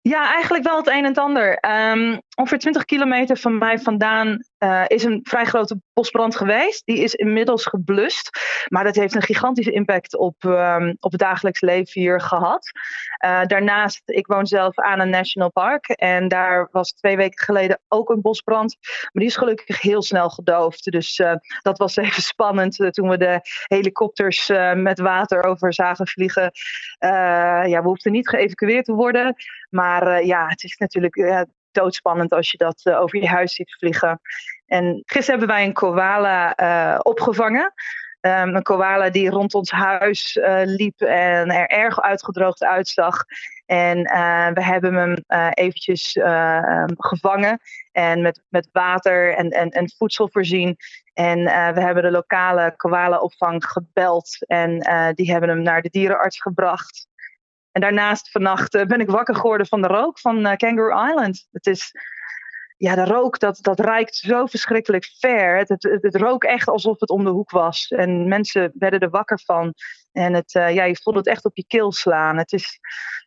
Ja, 0.08 0.34
eigenlijk 0.34 0.64
wel 0.64 0.78
het 0.78 0.88
een 0.88 1.06
en 1.06 1.14
ander. 1.14 1.60
Um, 1.92 2.22
ongeveer 2.36 2.60
20 2.60 2.86
kilometer 2.86 3.38
van 3.38 3.58
mij 3.58 3.80
vandaan 3.80 4.44
uh, 4.60 4.84
is 4.88 5.04
een 5.04 5.20
vrij 5.24 5.46
grote 5.46 5.82
bosbrand 5.94 6.36
geweest. 6.36 6.86
Die 6.86 6.98
is 6.98 7.14
inmiddels 7.14 7.66
geblust. 7.66 8.30
Maar 8.68 8.84
dat 8.84 8.96
heeft 8.96 9.16
een 9.16 9.22
gigantische 9.22 9.72
impact 9.72 10.18
op, 10.18 10.44
um, 10.44 10.96
op 11.00 11.12
het 11.12 11.20
dagelijks 11.20 11.62
leven 11.62 12.02
hier 12.02 12.22
gehad. 12.22 12.72
Uh, 13.26 13.46
daarnaast, 13.46 14.02
ik 14.06 14.28
woon 14.28 14.48
zelf 14.48 14.80
aan 14.80 15.00
een 15.00 15.10
national 15.10 15.52
park. 15.52 15.88
En 15.88 16.28
daar 16.28 16.68
was 16.72 16.92
twee 16.94 17.18
weken 17.18 17.46
geleden 17.46 17.80
ook 17.88 18.10
een 18.10 18.22
bosbrand. 18.22 18.78
Maar 18.82 19.10
die 19.12 19.26
is 19.26 19.38
gelukkig 19.38 19.82
heel 19.82 20.02
snel 20.02 20.30
gedoofd. 20.30 20.92
Dus 20.92 21.20
uh, 21.20 21.34
dat 21.62 21.78
was 21.78 21.96
even 22.06 22.22
spannend 22.22 22.94
toen 22.94 23.10
we 23.10 23.18
de 23.18 23.40
helikopters 23.68 24.48
met 24.76 25.00
water 25.00 25.44
over 25.44 25.74
zagen 25.74 26.08
vliegen. 26.08 26.52
ja, 27.00 27.82
we 27.82 27.88
hoefden 27.88 28.12
niet 28.12 28.30
geëvacueerd 28.30 28.86
te 28.86 28.94
worden. 28.94 29.36
Maar 29.75 30.24
ja, 30.24 30.48
het 30.48 30.63
is 30.63 30.77
natuurlijk 30.77 31.46
doodspannend 31.72 32.32
als 32.32 32.51
je 32.51 32.58
dat 32.58 32.82
uh, 32.84 33.00
over 33.00 33.20
je 33.20 33.27
huis 33.27 33.53
ziet 33.53 33.75
vliegen. 33.77 34.20
En 34.65 35.01
gisteren 35.05 35.39
hebben 35.39 35.55
wij 35.55 35.65
een 35.65 35.74
koala 35.74 36.60
uh, 36.60 37.00
opgevangen. 37.01 37.74
Um, 38.22 38.55
een 38.55 38.63
koala 38.63 39.10
die 39.10 39.29
rond 39.29 39.53
ons 39.53 39.72
huis 39.72 40.36
uh, 40.36 40.62
liep 40.63 41.01
en 41.01 41.50
er 41.50 41.67
erg 41.67 42.01
uitgedroogd 42.01 42.63
uitzag. 42.63 43.24
En 43.65 44.01
we 44.53 44.63
hebben 44.63 44.94
hem 44.94 45.15
eventjes 45.53 46.15
um, 46.15 46.94
gevangen 46.98 47.60
en 47.91 48.22
met, 48.22 48.41
met 48.50 48.70
water 48.72 49.36
en, 49.36 49.50
en, 49.50 49.70
en 49.70 49.91
voedsel 49.98 50.29
voorzien. 50.32 50.77
En 51.13 51.44
we 51.74 51.82
hebben 51.82 52.03
de 52.03 52.12
lokale 52.12 52.74
koala-opvang 52.75 53.65
gebeld 53.65 54.38
en 54.48 54.79
die 55.15 55.32
hebben 55.32 55.50
hem 55.50 55.62
naar 55.62 55.82
de 55.82 55.89
dierenarts 55.89 56.41
gebracht. 56.41 57.08
En 57.75 57.82
daarnaast 57.82 58.32
vannacht 58.32 58.75
uh, 58.75 58.84
ben 58.86 59.00
ik 59.00 59.10
wakker 59.10 59.36
geworden 59.36 59.67
van 59.67 59.82
de 59.82 59.88
rook 59.88 60.20
van 60.20 60.38
uh, 60.38 60.55
Kangaroo 60.55 61.08
Island. 61.08 61.48
Het 61.51 61.65
is, 61.67 61.91
ja, 62.77 62.96
de 62.96 63.05
rook 63.05 63.39
dat, 63.39 63.58
dat 63.62 63.79
reikt 63.79 64.15
zo 64.15 64.46
verschrikkelijk 64.46 65.05
ver. 65.20 65.58
Het, 65.58 65.70
het, 66.01 66.15
rook 66.15 66.44
echt 66.44 66.67
alsof 66.67 67.00
het 67.00 67.10
om 67.10 67.24
de 67.24 67.29
hoek 67.29 67.51
was. 67.51 67.88
En 67.88 68.27
mensen 68.27 68.72
werden 68.74 69.00
er 69.00 69.10
wakker 69.10 69.39
van. 69.46 69.74
En 70.12 70.34
het, 70.34 70.53
uh, 70.53 70.74
ja, 70.74 70.84
je 70.84 71.00
voelt 71.01 71.15
het 71.15 71.27
echt 71.27 71.46
op 71.46 71.55
je 71.55 71.65
keel 71.67 71.91
slaan. 71.91 72.38
Het 72.38 72.51
is, 72.51 72.79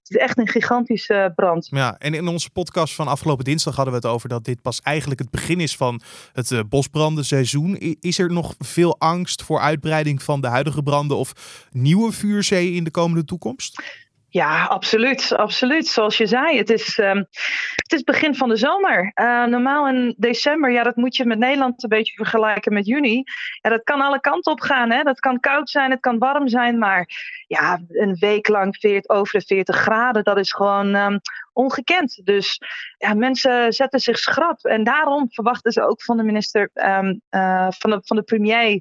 het 0.03 0.11
is 0.11 0.17
echt 0.17 0.39
een 0.39 0.49
gigantische 0.49 1.33
brand. 1.35 1.69
Ja, 1.71 1.99
en 1.99 2.15
in 2.15 2.29
onze 2.29 2.51
podcast 2.51 2.95
van 2.95 3.09
afgelopen 3.09 3.45
dinsdag 3.45 3.77
hadden 3.77 3.95
we 3.95 4.01
het 4.01 4.15
over 4.15 4.29
dat 4.29 4.45
dit 4.45 4.63
pas 4.63 4.81
eigenlijk 4.81 5.21
het 5.21 5.31
begin 5.31 5.61
is 5.61 5.77
van 5.77 6.01
het 6.33 6.69
bosbrandenseizoen. 6.69 7.77
Is 8.01 8.19
er 8.19 8.33
nog 8.33 8.55
veel 8.59 8.99
angst 8.99 9.43
voor 9.43 9.61
uitbreiding 9.61 10.23
van 10.23 10.41
de 10.41 10.49
huidige 10.49 10.83
branden 10.83 11.17
of 11.17 11.33
nieuwe 11.71 12.13
vuurzeeën 12.13 12.75
in 12.75 12.85
de 12.85 12.91
komende 12.91 13.25
toekomst? 13.25 14.07
Ja, 14.31 14.65
absoluut. 14.65 15.33
absoluut. 15.37 15.87
Zoals 15.87 16.17
je 16.17 16.27
zei, 16.27 16.59
het 16.59 16.71
is, 16.71 16.99
um, 16.99 17.27
het 17.75 17.93
is 17.93 18.03
begin 18.03 18.35
van 18.35 18.49
de 18.49 18.57
zomer. 18.57 19.13
Uh, 19.15 19.45
normaal 19.45 19.89
in 19.89 20.15
december, 20.19 20.71
ja, 20.71 20.83
dat 20.83 20.97
moet 20.97 21.17
je 21.17 21.25
met 21.25 21.39
Nederland 21.39 21.83
een 21.83 21.89
beetje 21.89 22.15
vergelijken 22.15 22.73
met 22.73 22.87
juni. 22.87 23.23
Ja, 23.61 23.71
dat 23.71 23.83
kan 23.83 24.01
alle 24.01 24.21
kanten 24.21 24.53
op 24.53 24.61
gaan. 24.61 24.91
Hè? 24.91 25.03
Dat 25.03 25.21
kan 25.21 25.41
koud 25.41 25.71
zijn, 25.71 25.91
het 25.91 26.01
kan 26.01 26.19
warm 26.19 26.49
zijn. 26.49 26.79
Maar 26.79 27.09
ja, 27.47 27.81
een 27.89 28.15
week 28.15 28.49
lang 28.49 28.77
40, 28.77 29.17
over 29.17 29.39
de 29.39 29.47
40 29.47 29.77
graden, 29.77 30.25
dat 30.25 30.39
is 30.39 30.53
gewoon 30.53 30.95
um, 30.95 31.21
ongekend. 31.53 32.21
Dus 32.25 32.61
ja, 32.99 33.15
mensen 33.15 33.73
zetten 33.73 34.01
zich 34.01 34.19
schrap. 34.19 34.65
En 34.65 34.85
daarom 34.85 35.27
verwachten 35.31 35.73
ze 35.73 35.83
ook 35.83 36.03
van 36.03 36.17
de 36.17 36.23
minister, 36.23 36.71
um, 36.75 37.21
uh, 37.31 37.67
van, 37.71 37.91
de, 37.91 38.01
van 38.03 38.17
de 38.17 38.23
premier, 38.23 38.81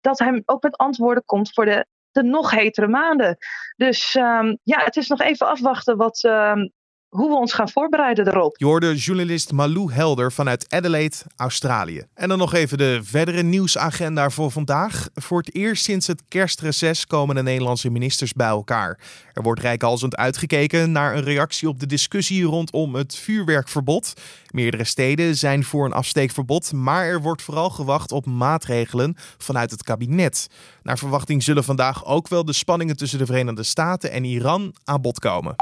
dat 0.00 0.18
hij 0.18 0.42
ook 0.44 0.62
met 0.62 0.76
antwoorden 0.76 1.24
komt 1.24 1.52
voor 1.52 1.64
de 1.64 1.86
de 2.14 2.22
nog 2.22 2.50
hetere 2.50 2.88
maanden. 2.88 3.36
Dus 3.76 4.14
um, 4.14 4.58
ja, 4.62 4.84
het 4.84 4.96
is 4.96 5.08
nog 5.08 5.20
even 5.20 5.46
afwachten 5.46 5.96
wat, 5.96 6.22
um, 6.22 6.72
hoe 7.14 7.28
we 7.28 7.36
ons 7.36 7.52
gaan 7.52 7.68
voorbereiden 7.68 8.28
erop. 8.28 8.58
Je 8.58 8.64
hoorde 8.64 8.94
journalist 8.94 9.52
Malou 9.52 9.92
Helder 9.92 10.32
vanuit 10.32 10.66
Adelaide, 10.68 11.16
Australië. 11.36 12.02
En 12.14 12.28
dan 12.28 12.38
nog 12.38 12.54
even 12.54 12.78
de 12.78 13.00
verdere 13.02 13.42
nieuwsagenda 13.42 14.30
voor 14.30 14.50
vandaag. 14.50 15.08
Voor 15.14 15.38
het 15.38 15.54
eerst 15.54 15.84
sinds 15.84 16.06
het 16.06 16.22
kerstreces 16.28 17.06
komen 17.06 17.34
de 17.34 17.42
Nederlandse 17.42 17.90
ministers 17.90 18.32
bij 18.32 18.46
elkaar. 18.46 18.98
Er 19.32 19.42
wordt 19.42 19.60
rijkhalsend 19.60 20.16
uitgekeken 20.16 20.92
naar 20.92 21.16
een 21.16 21.22
reactie 21.22 21.68
op 21.68 21.80
de 21.80 21.86
discussie 21.86 22.44
rondom 22.44 22.94
het 22.94 23.16
vuurwerkverbod. 23.16 24.12
Meerdere 24.50 24.84
steden 24.84 25.36
zijn 25.36 25.64
voor 25.64 25.84
een 25.84 25.92
afsteekverbod, 25.92 26.72
maar 26.72 27.04
er 27.04 27.22
wordt 27.22 27.42
vooral 27.42 27.70
gewacht 27.70 28.12
op 28.12 28.26
maatregelen 28.26 29.16
vanuit 29.38 29.70
het 29.70 29.82
kabinet. 29.82 30.48
Naar 30.82 30.98
verwachting 30.98 31.42
zullen 31.42 31.64
vandaag 31.64 32.04
ook 32.04 32.28
wel 32.28 32.44
de 32.44 32.52
spanningen 32.52 32.96
tussen 32.96 33.18
de 33.18 33.26
Verenigde 33.26 33.62
Staten 33.62 34.10
en 34.10 34.24
Iran 34.24 34.74
aan 34.84 35.00
bod 35.00 35.18
komen. 35.18 35.54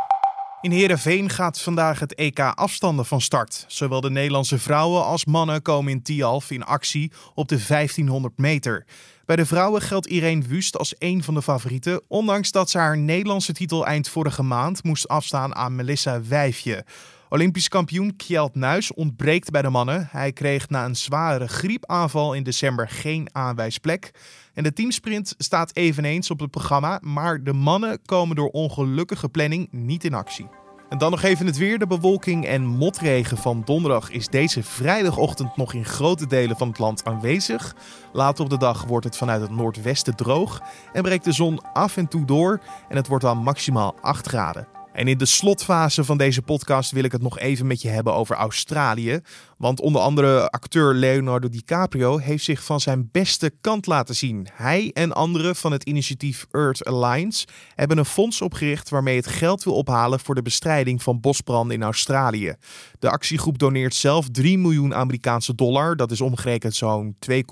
In 0.63 0.71
Heerenveen 0.71 1.31
gaat 1.31 1.61
vandaag 1.61 1.99
het 2.01 2.15
EK 2.15 2.39
afstanden 2.39 3.07
van 3.07 3.21
start. 3.21 3.65
Zowel 3.69 4.01
de 4.01 4.11
Nederlandse 4.11 4.59
vrouwen 4.59 5.05
als 5.05 5.25
mannen 5.25 5.63
komen 5.63 5.93
in 5.93 6.03
Tialf 6.03 6.51
in 6.51 6.65
actie 6.65 7.13
op 7.35 7.49
de 7.49 7.65
1500 7.69 8.39
meter. 8.39 8.87
Bij 9.25 9.37
de 9.37 9.47
vrouwen 9.47 9.83
geldt 9.83 10.07
Irene 10.07 10.47
Wust 10.47 10.79
als 10.79 10.95
een 10.99 11.23
van 11.23 11.35
de 11.35 11.43
favorieten, 11.43 12.03
ondanks 12.09 12.51
dat 12.51 12.71
ze 12.71 12.79
haar 12.79 12.99
Nederlandse 12.99 13.53
titel 13.53 13.87
eind 13.87 14.09
vorige 14.09 14.43
maand 14.43 14.85
moest 14.85 15.09
afstaan 15.09 15.55
aan 15.55 15.77
Melissa 15.77 16.23
Wijfje. 16.29 16.85
Olympisch 17.33 17.69
kampioen 17.69 18.17
Kjeld 18.17 18.55
Nuis 18.55 18.95
ontbreekt 18.95 19.51
bij 19.51 19.63
de 19.63 19.69
mannen. 19.69 20.09
Hij 20.11 20.33
kreeg 20.33 20.69
na 20.69 20.85
een 20.85 20.97
zware 20.97 21.49
griepaanval 21.49 22.35
in 22.35 22.43
december 22.43 22.89
geen 22.89 23.29
aanwijsplek. 23.33 24.11
En 24.55 24.63
de 24.63 24.73
teamsprint 24.73 25.35
staat 25.39 25.77
eveneens 25.77 26.31
op 26.31 26.41
het 26.41 26.51
programma, 26.51 26.99
maar 27.03 27.43
de 27.45 27.53
mannen 27.53 28.03
komen 28.05 28.37
door 28.37 28.49
ongelukkige 28.49 29.29
planning 29.29 29.69
niet 29.71 30.05
in 30.05 30.15
actie. 30.15 30.49
En 30.89 30.99
dan 30.99 31.11
nog 31.11 31.23
even 31.23 31.47
het 31.47 31.57
weer. 31.57 31.79
De 31.79 31.87
bewolking 31.87 32.47
en 32.47 32.67
motregen 32.67 33.37
van 33.37 33.63
donderdag 33.65 34.11
is 34.11 34.29
deze 34.29 34.63
vrijdagochtend 34.63 35.57
nog 35.57 35.75
in 35.75 35.85
grote 35.85 36.27
delen 36.27 36.57
van 36.57 36.69
het 36.69 36.79
land 36.79 37.05
aanwezig. 37.05 37.75
Later 38.13 38.45
op 38.45 38.51
de 38.51 38.59
dag 38.59 38.85
wordt 38.85 39.05
het 39.05 39.17
vanuit 39.17 39.41
het 39.41 39.51
noordwesten 39.51 40.17
droog 40.17 40.63
en 40.93 41.03
breekt 41.03 41.25
de 41.25 41.33
zon 41.33 41.73
af 41.73 41.97
en 41.97 42.09
toe 42.09 42.25
door 42.25 42.61
en 42.89 42.97
het 42.97 43.07
wordt 43.07 43.25
dan 43.25 43.39
maximaal 43.39 43.95
8 44.01 44.27
graden. 44.27 44.82
En 44.93 45.09
in 45.09 45.19
de 45.19 45.25
slotfase 45.25 46.05
van 46.05 46.19
deze 46.19 46.43
podcast 46.43 46.91
wil 46.91 47.05
ik 47.05 47.13
het 47.13 47.23
nog 47.23 47.39
even 47.39 47.67
met 47.67 47.83
je 47.83 47.89
hebben 47.89 48.15
over 48.15 48.37
Australië. 48.37 49.21
Want 49.63 49.81
onder 49.81 50.03
andere 50.03 50.51
acteur 50.51 50.95
Leonardo 50.95 51.49
DiCaprio 51.49 52.19
heeft 52.19 52.45
zich 52.45 52.65
van 52.65 52.81
zijn 52.81 53.09
beste 53.13 53.53
kant 53.61 53.87
laten 53.87 54.15
zien. 54.15 54.49
Hij 54.53 54.91
en 54.93 55.13
anderen 55.13 55.57
van 55.57 55.73
het 55.73 55.85
initiatief 55.85 56.47
Earth 56.51 56.85
Alliance 56.85 57.47
hebben 57.75 57.99
een 57.99 58.05
fonds 58.05 58.41
opgericht 58.41 58.89
waarmee 58.89 59.17
het 59.17 59.27
geld 59.27 59.65
wil 59.65 59.75
ophalen 59.75 60.21
voor 60.21 60.35
de 60.35 60.43
bestrijding 60.43 61.03
van 61.03 61.21
bosbranden 61.21 61.77
in 61.77 61.83
Australië. 61.83 62.55
De 62.99 63.11
actiegroep 63.11 63.59
doneert 63.59 63.95
zelf 63.95 64.29
3 64.31 64.59
miljoen 64.59 64.95
Amerikaanse 64.95 65.55
dollar, 65.55 65.97
dat 65.97 66.11
is 66.11 66.21
omgerekend 66.21 66.75
zo'n 66.75 67.17
2,7 67.31 67.43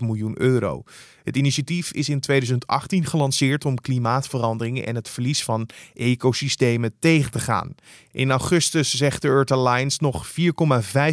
miljoen 0.00 0.40
euro. 0.40 0.82
Het 1.28 1.36
initiatief 1.36 1.92
is 1.92 2.08
in 2.08 2.20
2018 2.20 3.04
gelanceerd 3.06 3.64
om 3.64 3.80
klimaatverandering 3.80 4.84
en 4.84 4.94
het 4.94 5.08
verlies 5.08 5.44
van 5.44 5.68
ecosystemen 5.94 6.94
tegen 6.98 7.30
te 7.30 7.38
gaan. 7.38 7.74
In 8.10 8.30
augustus 8.30 8.94
zegt 8.94 9.22
de 9.22 9.28
Earth 9.28 9.50
Alliance 9.50 9.98
nog 10.00 10.26
4,5 10.26 10.34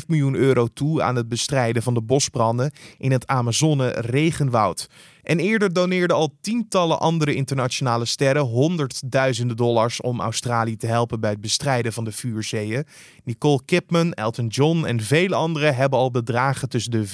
miljoen 0.07 0.14
euro 0.21 0.67
toe 0.73 1.01
aan 1.01 1.15
het 1.15 1.27
bestrijden 1.27 1.83
van 1.83 1.93
de 1.93 2.01
bosbranden 2.01 2.71
in 2.97 3.11
het 3.11 3.27
Amazone 3.27 3.89
regenwoud. 3.89 4.87
En 5.23 5.39
eerder 5.39 5.73
doneerden 5.73 6.15
al 6.15 6.37
tientallen 6.41 6.99
andere 6.99 7.35
internationale 7.35 8.05
sterren 8.05 8.43
honderdduizenden 8.43 9.57
dollars 9.57 10.01
om 10.01 10.21
Australië 10.21 10.77
te 10.77 10.87
helpen 10.87 11.19
bij 11.19 11.29
het 11.29 11.41
bestrijden 11.41 11.93
van 11.93 12.03
de 12.03 12.11
vuurzeeën. 12.11 12.85
Nicole 13.23 13.61
Kidman, 13.65 14.13
Elton 14.13 14.47
John 14.47 14.85
en 14.85 15.01
vele 15.01 15.35
anderen 15.35 15.75
hebben 15.75 15.99
al 15.99 16.11
bedragen 16.11 16.69
tussen 16.69 16.91
de 16.91 17.07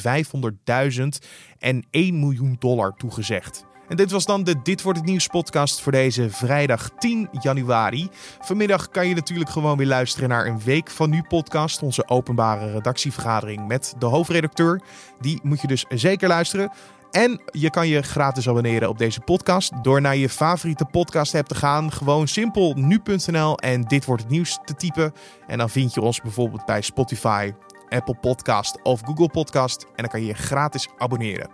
500.000 1.21 1.27
en 1.57 1.85
1 1.89 2.19
miljoen 2.19 2.55
dollar 2.59 2.93
toegezegd. 2.97 3.69
En 3.87 3.97
dit 3.97 4.11
was 4.11 4.25
dan 4.25 4.43
de 4.43 4.61
Dit 4.61 4.81
wordt 4.81 4.99
het 4.99 5.07
nieuws 5.07 5.27
podcast 5.27 5.81
voor 5.81 5.91
deze 5.91 6.29
vrijdag 6.29 6.89
10 6.97 7.29
januari. 7.41 8.09
Vanmiddag 8.39 8.89
kan 8.89 9.07
je 9.07 9.15
natuurlijk 9.15 9.49
gewoon 9.49 9.77
weer 9.77 9.87
luisteren 9.87 10.29
naar 10.29 10.45
een 10.45 10.59
week 10.59 10.89
van 10.89 11.09
nu 11.09 11.23
podcast, 11.27 11.81
onze 11.81 12.07
openbare 12.07 12.71
redactievergadering 12.71 13.67
met 13.67 13.95
de 13.99 14.05
hoofdredacteur. 14.05 14.81
Die 15.19 15.39
moet 15.43 15.61
je 15.61 15.67
dus 15.67 15.85
zeker 15.89 16.27
luisteren. 16.27 16.71
En 17.11 17.41
je 17.45 17.69
kan 17.69 17.87
je 17.87 18.01
gratis 18.01 18.49
abonneren 18.49 18.89
op 18.89 18.97
deze 18.97 19.19
podcast 19.19 19.83
door 19.83 20.01
naar 20.01 20.15
je 20.15 20.29
favoriete 20.29 20.85
podcast 20.85 21.35
app 21.35 21.47
te 21.47 21.55
gaan. 21.55 21.91
Gewoon 21.91 22.27
simpel 22.27 22.73
nu.nl 22.73 23.57
en 23.57 23.81
dit 23.81 24.05
wordt 24.05 24.23
het 24.23 24.31
nieuws 24.31 24.59
te 24.65 24.75
typen. 24.75 25.13
En 25.47 25.57
dan 25.57 25.69
vind 25.69 25.93
je 25.93 26.01
ons 26.01 26.21
bijvoorbeeld 26.21 26.65
bij 26.65 26.81
Spotify, 26.81 27.51
Apple 27.91 28.15
Podcast 28.21 28.81
of 28.83 29.01
Google 29.05 29.29
Podcast. 29.29 29.83
En 29.83 29.89
dan 29.95 30.07
kan 30.07 30.21
je 30.21 30.27
je 30.27 30.33
gratis 30.33 30.87
abonneren. 30.97 31.49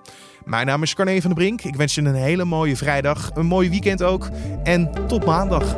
Mijn 0.45 0.65
naam 0.65 0.83
is 0.83 0.93
Carne 0.93 1.21
van 1.21 1.29
der 1.29 1.39
Brink. 1.39 1.61
Ik 1.61 1.75
wens 1.75 1.95
je 1.95 2.01
een 2.01 2.15
hele 2.15 2.45
mooie 2.45 2.77
vrijdag, 2.77 3.31
een 3.33 3.45
mooi 3.45 3.69
weekend 3.69 4.03
ook. 4.03 4.29
En 4.63 5.07
tot 5.07 5.25
maandag. 5.25 5.75